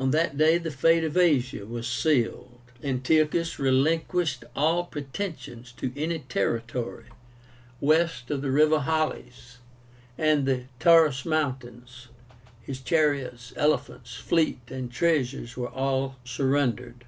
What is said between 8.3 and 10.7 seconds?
of the river Halys and the